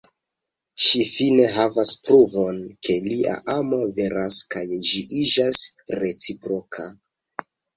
Ŝi 0.85 1.01
fine 1.09 1.43
havas 1.57 1.91
pruvon 2.07 2.57
ke 2.87 2.95
lia 3.09 3.35
amo 3.59 3.83
veras, 4.01 4.41
kaj 4.57 4.65
ĝi 4.91 5.05
iĝas 5.25 5.63
reciproka. 6.01 6.89